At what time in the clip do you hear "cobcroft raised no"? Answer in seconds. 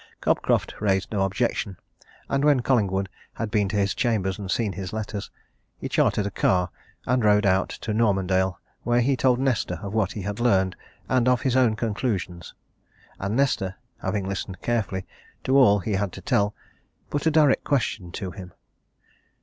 0.19-1.21